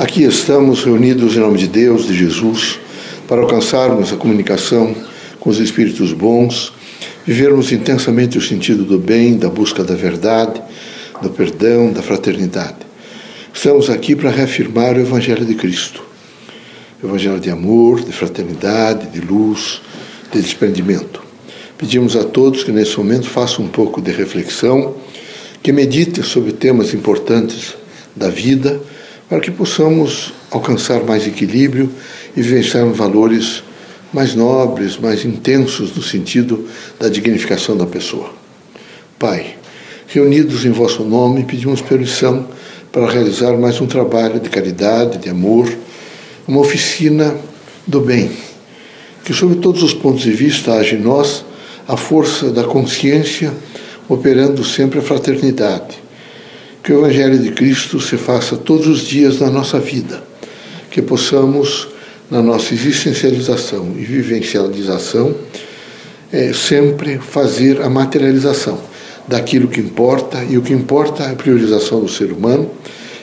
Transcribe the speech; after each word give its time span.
Aqui 0.00 0.22
estamos 0.22 0.82
reunidos 0.82 1.36
em 1.36 1.40
nome 1.40 1.58
de 1.58 1.66
Deus, 1.66 2.06
de 2.06 2.14
Jesus, 2.14 2.80
para 3.28 3.42
alcançarmos 3.42 4.10
a 4.10 4.16
comunicação 4.16 4.96
com 5.38 5.50
os 5.50 5.58
espíritos 5.58 6.14
bons, 6.14 6.72
vivermos 7.26 7.70
intensamente 7.70 8.38
o 8.38 8.40
sentido 8.40 8.82
do 8.82 8.98
bem, 8.98 9.36
da 9.36 9.50
busca 9.50 9.84
da 9.84 9.94
verdade, 9.94 10.58
do 11.20 11.28
perdão, 11.28 11.92
da 11.92 12.00
fraternidade. 12.00 12.78
Estamos 13.52 13.90
aqui 13.90 14.16
para 14.16 14.30
reafirmar 14.30 14.96
o 14.96 15.00
Evangelho 15.00 15.44
de 15.44 15.54
Cristo. 15.54 16.02
O 17.02 17.06
Evangelho 17.06 17.38
de 17.38 17.50
amor, 17.50 18.00
de 18.02 18.10
fraternidade, 18.10 19.06
de 19.08 19.20
luz, 19.20 19.82
de 20.32 20.40
desprendimento. 20.40 21.22
Pedimos 21.76 22.16
a 22.16 22.24
todos 22.24 22.64
que 22.64 22.72
nesse 22.72 22.96
momento 22.96 23.28
façam 23.28 23.66
um 23.66 23.68
pouco 23.68 24.00
de 24.00 24.12
reflexão, 24.12 24.96
que 25.62 25.72
meditem 25.72 26.24
sobre 26.24 26.52
temas 26.52 26.94
importantes 26.94 27.74
da 28.16 28.30
vida, 28.30 28.80
para 29.30 29.38
que 29.38 29.50
possamos 29.52 30.32
alcançar 30.50 31.04
mais 31.04 31.24
equilíbrio 31.24 31.88
e 32.36 32.42
vivenciarmos 32.42 32.98
valores 32.98 33.62
mais 34.12 34.34
nobres, 34.34 34.98
mais 34.98 35.24
intensos 35.24 35.94
no 35.94 36.02
sentido 36.02 36.66
da 36.98 37.08
dignificação 37.08 37.76
da 37.76 37.86
pessoa. 37.86 38.32
Pai, 39.16 39.54
reunidos 40.08 40.64
em 40.64 40.72
vosso 40.72 41.04
nome, 41.04 41.44
pedimos 41.44 41.80
permissão 41.80 42.48
para 42.90 43.08
realizar 43.08 43.56
mais 43.56 43.80
um 43.80 43.86
trabalho 43.86 44.40
de 44.40 44.48
caridade, 44.48 45.18
de 45.18 45.30
amor, 45.30 45.72
uma 46.48 46.58
oficina 46.58 47.36
do 47.86 48.00
bem, 48.00 48.32
que 49.24 49.32
sob 49.32 49.54
todos 49.56 49.84
os 49.84 49.94
pontos 49.94 50.22
de 50.22 50.32
vista 50.32 50.72
age 50.72 50.96
em 50.96 51.00
nós 51.00 51.44
a 51.86 51.96
força 51.96 52.50
da 52.50 52.64
consciência, 52.64 53.52
operando 54.08 54.64
sempre 54.64 54.98
a 54.98 55.02
fraternidade. 55.02 55.99
Que 56.82 56.92
o 56.92 56.98
Evangelho 57.00 57.38
de 57.38 57.50
Cristo 57.50 58.00
se 58.00 58.16
faça 58.16 58.56
todos 58.56 58.86
os 58.86 59.00
dias 59.00 59.38
na 59.38 59.50
nossa 59.50 59.78
vida, 59.78 60.22
que 60.90 61.02
possamos, 61.02 61.88
na 62.30 62.42
nossa 62.42 62.72
existencialização 62.72 63.94
e 63.96 64.02
vivencialização, 64.02 65.34
é, 66.32 66.52
sempre 66.52 67.18
fazer 67.18 67.82
a 67.82 67.90
materialização 67.90 68.80
daquilo 69.28 69.68
que 69.68 69.80
importa, 69.80 70.42
e 70.48 70.56
o 70.56 70.62
que 70.62 70.72
importa 70.72 71.24
é 71.24 71.32
a 71.32 71.36
priorização 71.36 72.00
do 72.00 72.08
ser 72.08 72.32
humano, 72.32 72.70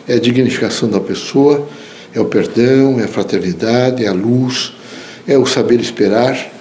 é 0.07 0.13
a 0.13 0.19
dignificação 0.19 0.87
da 0.89 0.99
pessoa, 0.99 1.67
é 2.13 2.19
o 2.19 2.25
perdão, 2.25 2.99
é 2.99 3.05
a 3.05 3.07
fraternidade, 3.07 4.05
é 4.05 4.07
a 4.07 4.13
luz, 4.13 4.73
é 5.27 5.37
o 5.37 5.45
saber 5.45 5.79
esperar. 5.81 6.53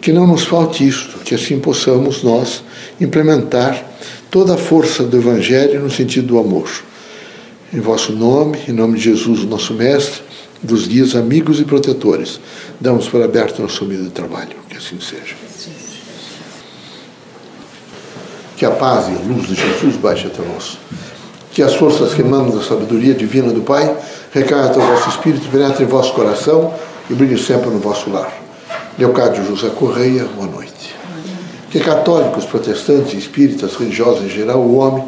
Que 0.00 0.12
não 0.12 0.26
nos 0.26 0.44
falte 0.44 0.86
isto, 0.86 1.18
que 1.18 1.34
assim 1.34 1.58
possamos 1.58 2.22
nós 2.22 2.62
implementar 3.00 3.89
toda 4.30 4.54
a 4.54 4.58
força 4.58 5.02
do 5.04 5.16
Evangelho 5.16 5.80
no 5.80 5.90
sentido 5.90 6.28
do 6.28 6.38
amor. 6.38 6.68
Em 7.72 7.80
vosso 7.80 8.12
nome, 8.12 8.58
em 8.68 8.72
nome 8.72 8.98
de 8.98 9.04
Jesus, 9.04 9.44
nosso 9.44 9.74
Mestre, 9.74 10.22
dos 10.62 10.88
dias 10.88 11.14
amigos 11.14 11.60
e 11.60 11.64
protetores, 11.64 12.40
damos 12.80 13.08
por 13.08 13.22
aberto 13.22 13.62
nosso 13.62 13.84
humilde 13.84 14.10
trabalho. 14.10 14.56
Que 14.68 14.76
assim 14.76 14.98
seja. 15.00 15.34
Que 18.56 18.66
a 18.66 18.70
paz 18.70 19.08
e 19.08 19.12
a 19.12 19.18
luz 19.26 19.46
de 19.46 19.54
Jesus 19.54 19.96
baixe 19.96 20.26
até 20.26 20.42
nós. 20.42 20.78
Que 21.52 21.62
as 21.62 21.74
forças 21.74 22.12
que 22.12 22.20
emanam 22.20 22.50
da 22.50 22.62
sabedoria 22.62 23.14
divina 23.14 23.52
do 23.52 23.62
Pai 23.62 23.96
recaiam 24.32 24.66
até 24.66 24.78
o 24.78 24.86
vosso 24.86 25.08
espírito, 25.08 25.48
penetrem 25.48 25.86
em 25.86 25.90
vosso 25.90 26.12
coração 26.12 26.74
e 27.08 27.14
brilhem 27.14 27.38
sempre 27.38 27.70
no 27.70 27.78
vosso 27.78 28.10
lar. 28.10 28.32
Leocádio 28.98 29.44
José 29.46 29.70
Correia, 29.70 30.24
boa 30.36 30.46
noite. 30.46 30.99
Que 31.70 31.78
católicos, 31.78 32.44
protestantes, 32.46 33.14
espíritas, 33.14 33.76
religiosos 33.76 34.24
em 34.24 34.28
geral, 34.28 34.58
o 34.58 34.76
homem 34.78 35.04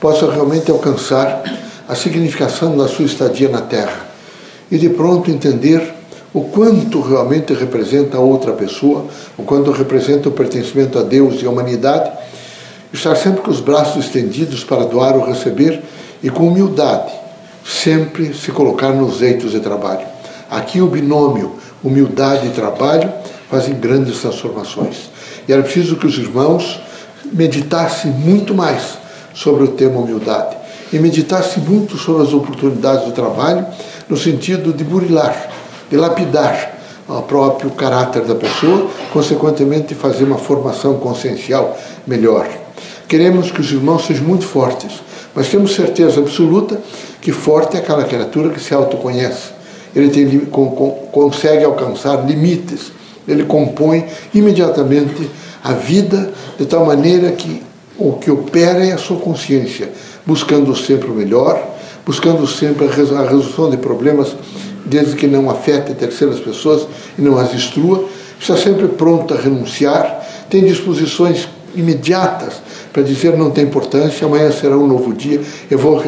possa 0.00 0.30
realmente 0.30 0.70
alcançar 0.70 1.42
a 1.86 1.94
significação 1.94 2.74
da 2.74 2.88
sua 2.88 3.04
estadia 3.04 3.50
na 3.50 3.60
Terra 3.60 4.06
e 4.70 4.78
de 4.78 4.88
pronto 4.88 5.30
entender 5.30 5.94
o 6.32 6.44
quanto 6.44 7.02
realmente 7.02 7.52
representa 7.52 8.16
a 8.16 8.20
outra 8.20 8.52
pessoa, 8.52 9.04
o 9.36 9.42
quanto 9.42 9.70
representa 9.70 10.30
o 10.30 10.32
pertencimento 10.32 10.98
a 10.98 11.02
Deus 11.02 11.42
e 11.42 11.46
à 11.46 11.50
humanidade 11.50 12.10
estar 12.92 13.14
sempre 13.14 13.42
com 13.42 13.50
os 13.50 13.60
braços 13.60 14.06
estendidos 14.06 14.64
para 14.64 14.86
doar 14.86 15.16
ou 15.16 15.24
receber 15.24 15.82
e 16.22 16.30
com 16.30 16.48
humildade, 16.48 17.12
sempre 17.62 18.32
se 18.32 18.50
colocar 18.52 18.92
nos 18.92 19.20
eitos 19.20 19.52
de 19.52 19.60
trabalho. 19.60 20.06
Aqui 20.50 20.80
o 20.80 20.86
binômio 20.86 21.56
humildade 21.84 22.46
e 22.46 22.50
trabalho 22.50 23.12
fazem 23.50 23.74
grandes 23.74 24.18
transformações. 24.20 25.15
E 25.48 25.52
era 25.52 25.62
preciso 25.62 25.96
que 25.96 26.06
os 26.06 26.18
irmãos 26.18 26.80
meditassem 27.32 28.10
muito 28.10 28.54
mais 28.54 28.98
sobre 29.34 29.64
o 29.64 29.68
tema 29.68 30.00
humildade 30.00 30.56
e 30.92 30.98
meditassem 30.98 31.62
muito 31.62 31.96
sobre 31.96 32.22
as 32.22 32.32
oportunidades 32.32 33.04
do 33.04 33.12
trabalho 33.12 33.66
no 34.08 34.16
sentido 34.16 34.72
de 34.72 34.84
burilar, 34.84 35.50
de 35.90 35.96
lapidar 35.96 36.74
o 37.08 37.22
próprio 37.22 37.70
caráter 37.70 38.22
da 38.22 38.34
pessoa, 38.34 38.88
consequentemente 39.12 39.94
fazer 39.94 40.24
uma 40.24 40.38
formação 40.38 40.98
consciencial 40.98 41.76
melhor. 42.06 42.48
Queremos 43.08 43.50
que 43.50 43.60
os 43.60 43.70
irmãos 43.70 44.06
sejam 44.06 44.24
muito 44.24 44.44
fortes, 44.44 45.00
mas 45.34 45.48
temos 45.48 45.74
certeza 45.74 46.20
absoluta 46.20 46.80
que 47.20 47.30
forte 47.30 47.76
é 47.76 47.80
aquela 47.80 48.04
criatura 48.04 48.50
que 48.50 48.60
se 48.60 48.74
autoconhece. 48.74 49.50
Ele 49.94 50.10
tem, 50.10 50.40
consegue 51.12 51.64
alcançar 51.64 52.26
limites, 52.26 52.92
ele 53.26 53.44
compõe 53.44 54.04
imediatamente 54.34 55.30
a 55.62 55.72
vida 55.72 56.32
de 56.58 56.66
tal 56.66 56.86
maneira 56.86 57.32
que 57.32 57.62
o 57.98 58.12
que 58.14 58.30
opera 58.30 58.84
é 58.84 58.92
a 58.92 58.98
sua 58.98 59.18
consciência, 59.18 59.90
buscando 60.24 60.74
sempre 60.76 61.10
o 61.10 61.14
melhor, 61.14 61.60
buscando 62.04 62.46
sempre 62.46 62.86
a 62.86 62.90
resolução 62.90 63.70
de 63.70 63.76
problemas, 63.76 64.36
desde 64.84 65.16
que 65.16 65.26
não 65.26 65.50
afete 65.50 65.94
terceiras 65.94 66.38
pessoas 66.38 66.86
e 67.18 67.22
não 67.22 67.36
as 67.38 67.50
destrua, 67.50 68.04
está 68.38 68.56
sempre 68.56 68.86
pronto 68.86 69.34
a 69.34 69.36
renunciar, 69.36 70.24
tem 70.48 70.64
disposições 70.64 71.48
imediatas 71.74 72.54
para 72.92 73.02
dizer 73.02 73.36
não 73.36 73.50
tem 73.50 73.64
importância, 73.64 74.26
amanhã 74.26 74.50
será 74.50 74.76
um 74.76 74.86
novo 74.86 75.12
dia, 75.12 75.40
eu 75.70 75.78
vou, 75.78 76.02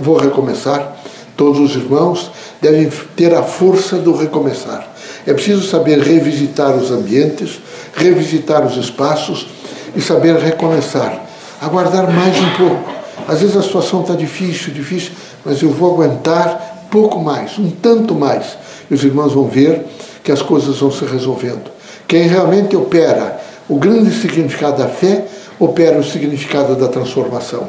vou 0.00 0.16
recomeçar. 0.16 0.96
Todos 1.36 1.60
os 1.60 1.76
irmãos 1.76 2.30
devem 2.60 2.90
ter 3.16 3.34
a 3.34 3.42
força 3.42 3.96
do 3.96 4.14
recomeçar. 4.14 4.91
É 5.26 5.32
preciso 5.32 5.66
saber 5.66 5.98
revisitar 6.00 6.76
os 6.76 6.90
ambientes, 6.90 7.60
revisitar 7.94 8.66
os 8.66 8.76
espaços 8.76 9.46
e 9.94 10.00
saber 10.00 10.36
recomeçar. 10.36 11.20
Aguardar 11.60 12.10
mais 12.12 12.36
um 12.38 12.50
pouco. 12.56 12.90
Às 13.28 13.40
vezes 13.40 13.56
a 13.56 13.62
situação 13.62 14.00
está 14.00 14.14
difícil, 14.14 14.72
difícil, 14.72 15.12
mas 15.44 15.62
eu 15.62 15.70
vou 15.70 15.94
aguentar 15.94 16.86
pouco 16.90 17.20
mais, 17.20 17.58
um 17.58 17.70
tanto 17.70 18.14
mais. 18.14 18.58
E 18.90 18.94
os 18.94 19.04
irmãos 19.04 19.32
vão 19.32 19.46
ver 19.46 19.86
que 20.22 20.32
as 20.32 20.42
coisas 20.42 20.78
vão 20.78 20.90
se 20.90 21.04
resolvendo. 21.04 21.70
Quem 22.06 22.26
realmente 22.26 22.76
opera 22.76 23.40
o 23.68 23.76
grande 23.76 24.12
significado 24.20 24.78
da 24.78 24.88
fé 24.88 25.24
opera 25.58 25.98
o 25.98 26.04
significado 26.04 26.74
da 26.74 26.88
transformação. 26.88 27.68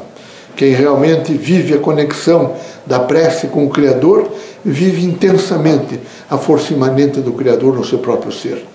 Quem 0.56 0.74
realmente 0.74 1.34
vive 1.34 1.76
a 1.76 1.80
conexão 1.80 2.54
da 2.86 3.00
prece 3.00 3.48
com 3.48 3.66
o 3.66 3.70
Criador, 3.70 4.30
vive 4.64 5.06
intensamente 5.06 6.00
a 6.30 6.38
força 6.38 6.74
imanente 6.74 7.20
do 7.20 7.34
Criador 7.34 7.76
no 7.76 7.86
seu 7.86 8.00
próprio 8.00 8.32
ser. 8.32 8.66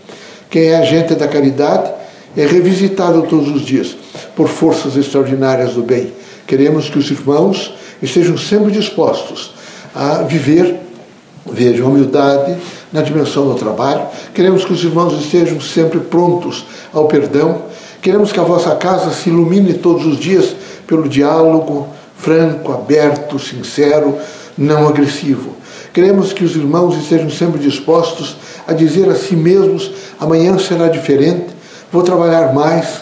Quem 0.50 0.64
é 0.64 0.76
agente 0.76 1.14
da 1.14 1.28
caridade 1.28 1.90
é 2.36 2.46
revisitado 2.46 3.22
todos 3.22 3.48
os 3.48 3.62
dias 3.62 3.96
por 4.36 4.48
forças 4.48 4.96
extraordinárias 4.96 5.74
do 5.74 5.82
bem. 5.82 6.12
Queremos 6.46 6.88
que 6.88 6.98
os 6.98 7.10
irmãos 7.10 7.74
estejam 8.02 8.36
sempre 8.38 8.70
dispostos 8.70 9.54
a 9.94 10.22
viver, 10.22 10.76
vejam, 11.50 11.86
a 11.86 11.90
humildade, 11.90 12.56
na 12.92 13.02
dimensão 13.02 13.48
do 13.48 13.54
trabalho. 13.54 14.06
Queremos 14.34 14.64
que 14.64 14.72
os 14.72 14.82
irmãos 14.82 15.12
estejam 15.20 15.60
sempre 15.60 16.00
prontos 16.00 16.64
ao 16.92 17.06
perdão. 17.06 17.62
Queremos 18.00 18.32
que 18.32 18.40
a 18.40 18.44
vossa 18.44 18.74
casa 18.76 19.10
se 19.10 19.28
ilumine 19.28 19.74
todos 19.74 20.06
os 20.06 20.18
dias 20.18 20.54
pelo 20.86 21.08
diálogo 21.08 21.88
franco, 22.16 22.72
aberto, 22.72 23.38
sincero, 23.38 24.18
não 24.58 24.88
agressivo. 24.88 25.56
Queremos 25.92 26.32
que 26.32 26.44
os 26.44 26.56
irmãos 26.56 26.96
estejam 26.96 27.30
sempre 27.30 27.60
dispostos 27.60 28.36
a 28.66 28.72
dizer 28.72 29.08
a 29.08 29.14
si 29.14 29.36
mesmos: 29.36 29.90
amanhã 30.18 30.58
será 30.58 30.88
diferente, 30.88 31.46
vou 31.92 32.02
trabalhar 32.02 32.52
mais, 32.52 33.00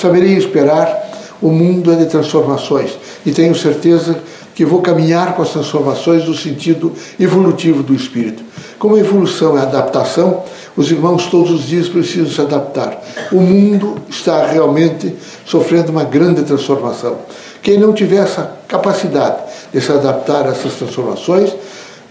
saberei 0.00 0.36
esperar. 0.36 1.02
O 1.42 1.50
mundo 1.50 1.92
é 1.92 1.96
de 1.96 2.06
transformações 2.06 2.92
e 3.26 3.30
tenho 3.30 3.54
certeza 3.54 4.16
que 4.54 4.64
vou 4.64 4.80
caminhar 4.80 5.34
com 5.34 5.42
as 5.42 5.50
transformações 5.50 6.26
no 6.26 6.34
sentido 6.34 6.92
evolutivo 7.20 7.82
do 7.82 7.94
espírito. 7.94 8.42
Como 8.84 8.96
a 8.96 9.00
evolução 9.00 9.56
é 9.56 9.62
adaptação, 9.62 10.42
os 10.76 10.90
irmãos 10.90 11.24
todos 11.28 11.50
os 11.50 11.66
dias 11.66 11.88
precisam 11.88 12.30
se 12.30 12.38
adaptar. 12.38 13.02
O 13.32 13.40
mundo 13.40 13.96
está 14.10 14.44
realmente 14.44 15.14
sofrendo 15.46 15.90
uma 15.90 16.04
grande 16.04 16.42
transformação. 16.42 17.16
Quem 17.62 17.78
não 17.78 17.94
tiver 17.94 18.18
essa 18.18 18.58
capacidade 18.68 19.38
de 19.72 19.80
se 19.80 19.90
adaptar 19.90 20.46
a 20.46 20.50
essas 20.50 20.74
transformações, 20.74 21.56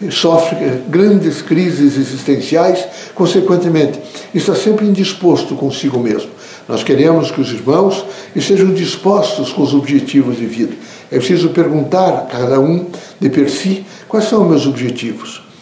sofre 0.09 0.81
grandes 0.89 1.43
crises 1.43 1.95
existenciais, 1.95 2.83
consequentemente, 3.13 3.99
está 4.33 4.55
sempre 4.55 4.87
indisposto 4.87 5.53
consigo 5.53 5.99
mesmo. 5.99 6.31
Nós 6.67 6.83
queremos 6.83 7.29
que 7.29 7.39
os 7.39 7.51
irmãos 7.51 8.03
estejam 8.35 8.73
dispostos 8.73 9.53
com 9.53 9.61
os 9.61 9.75
objetivos 9.75 10.37
de 10.37 10.47
vida. 10.47 10.73
É 11.11 11.17
preciso 11.19 11.49
perguntar 11.49 12.09
a 12.15 12.21
cada 12.21 12.59
um 12.59 12.87
de 13.19 13.29
per 13.29 13.51
si, 13.51 13.85
quais 14.07 14.25
são 14.27 14.41
os 14.41 14.49
meus 14.49 14.65
objetivos? 14.65 15.52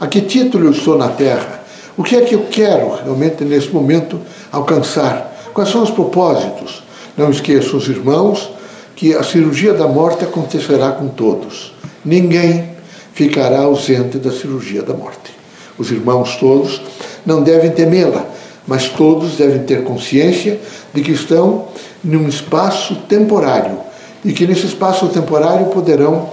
A 0.00 0.06
que 0.08 0.22
título 0.22 0.66
eu 0.66 0.72
estou 0.72 0.98
na 0.98 1.08
Terra? 1.08 1.62
O 1.96 2.02
que 2.02 2.16
é 2.16 2.22
que 2.22 2.34
eu 2.34 2.46
quero 2.50 2.96
realmente 2.96 3.44
nesse 3.44 3.70
momento 3.70 4.20
alcançar? 4.50 5.50
Quais 5.54 5.70
são 5.70 5.82
os 5.82 5.90
propósitos? 5.90 6.82
Não 7.16 7.30
esqueçam 7.30 7.78
os 7.78 7.88
irmãos 7.88 8.50
que 8.96 9.14
a 9.14 9.22
cirurgia 9.22 9.72
da 9.72 9.86
morte 9.86 10.24
acontecerá 10.24 10.90
com 10.92 11.08
todos. 11.08 11.72
Ninguém 12.04 12.70
ficará 13.12 13.60
ausente 13.60 14.18
da 14.18 14.32
cirurgia 14.32 14.82
da 14.82 14.94
morte. 14.94 15.32
Os 15.78 15.90
irmãos 15.92 16.36
todos 16.36 16.82
não 17.24 17.42
devem 17.42 17.70
temê-la, 17.70 18.26
mas 18.66 18.88
todos 18.88 19.36
devem 19.36 19.62
ter 19.62 19.84
consciência 19.84 20.58
de 20.92 21.02
que 21.02 21.12
estão 21.12 21.68
num 22.02 22.28
espaço 22.28 22.96
temporário 23.08 23.78
e 24.24 24.32
que 24.32 24.46
nesse 24.46 24.66
espaço 24.66 25.06
temporário 25.08 25.66
poderão 25.66 26.30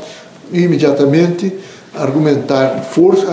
imediatamente 0.51 1.53
argumentar, 1.95 2.83
força, 2.83 3.27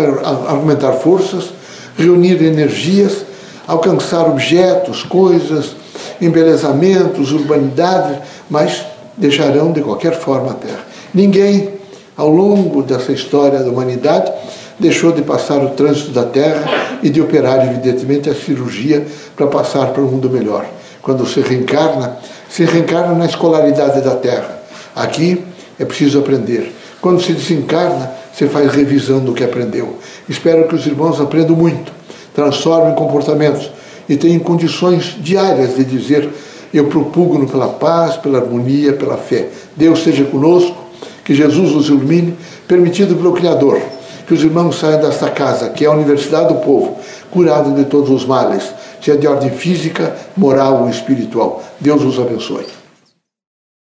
argumentar 0.49 0.93
forças, 0.93 1.51
reunir 1.97 2.43
energias, 2.43 3.25
alcançar 3.67 4.27
objetos, 4.27 5.03
coisas, 5.03 5.77
embelezamentos, 6.21 7.33
urbanidades, 7.33 8.19
mas 8.49 8.85
deixarão 9.17 9.73
de 9.73 9.81
qualquer 9.81 10.19
forma 10.19 10.53
a 10.53 10.55
Terra. 10.55 10.87
Ninguém, 11.13 11.71
ao 12.17 12.29
longo 12.29 12.83
dessa 12.83 13.13
história 13.13 13.61
da 13.61 13.71
humanidade, 13.71 14.33
deixou 14.79 15.13
de 15.13 15.23
passar 15.23 15.63
o 15.63 15.71
trânsito 15.71 16.11
da 16.11 16.25
Terra 16.25 16.99
e 17.03 17.11
de 17.11 17.21
operar, 17.21 17.67
evidentemente, 17.67 18.31
a 18.31 18.35
cirurgia 18.35 19.07
para 19.37 19.47
passar 19.47 19.89
para 19.89 20.03
um 20.03 20.07
mundo 20.07 20.31
melhor. 20.31 20.67
Quando 21.03 21.27
se 21.27 21.41
reencarna, 21.41 22.19
se 22.49 22.65
reencarna 22.65 23.15
na 23.15 23.27
escolaridade 23.27 24.01
da 24.01 24.15
Terra. 24.15 24.59
Aqui 24.95 25.45
é 25.79 25.85
preciso 25.85 26.19
aprender. 26.19 26.75
Quando 27.01 27.23
se 27.23 27.33
desencarna, 27.33 28.18
se 28.39 28.47
faz 28.47 28.73
revisão 28.73 29.19
do 29.19 29.33
que 29.33 29.43
aprendeu. 29.43 29.97
Espero 30.29 30.69
que 30.69 30.77
os 30.77 30.87
irmãos 30.87 31.21
aprendam 31.21 31.57
muito, 31.57 31.91
transformem 32.33 32.95
comportamentos 32.95 33.69
e 34.09 34.17
tenham 34.17 34.39
condições 34.39 35.17
diárias 35.19 35.75
de 35.75 35.85
dizer: 35.85 36.31
Eu 36.73 36.85
propugno 36.85 37.49
pela 37.49 37.67
paz, 37.67 38.17
pela 38.17 38.39
harmonia, 38.39 38.93
pela 38.93 39.17
fé. 39.17 39.49
Deus 39.75 40.05
seja 40.05 40.23
conosco, 40.23 40.77
que 41.25 41.35
Jesus 41.35 41.73
nos 41.73 41.89
ilumine, 41.89 42.37
permitido 42.69 43.17
pelo 43.17 43.33
Criador. 43.33 43.81
Que 44.25 44.35
os 44.35 44.45
irmãos 44.45 44.79
saiam 44.79 45.01
desta 45.01 45.31
casa, 45.31 45.71
que 45.71 45.85
é 45.85 45.89
a 45.89 45.93
Universidade 45.93 46.49
do 46.49 46.61
Povo, 46.61 46.97
curado 47.31 47.75
de 47.75 47.87
todos 47.87 48.11
os 48.11 48.25
males, 48.25 48.63
seja 49.01 49.19
de 49.19 49.27
ordem 49.27 49.51
física, 49.51 50.15
moral 50.37 50.83
ou 50.83 50.91
espiritual. 50.91 51.65
Deus 51.81 52.05
os 52.05 52.21
abençoe. 52.21 52.78